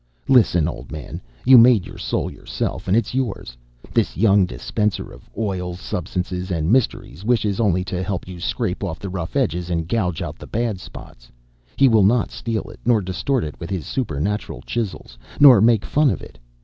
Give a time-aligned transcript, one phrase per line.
[0.27, 3.55] Listen, old man, you made your soul yourself, and it's yours.
[3.93, 8.97] This young dispenser of oils, substances, and mysteries wishes only to help you scrape off
[8.97, 11.29] the rough edges and gouge out the bad spots.
[11.75, 16.09] He will not steal it, nor distort it with his supernatural chisels, nor make fun
[16.09, 16.39] of it.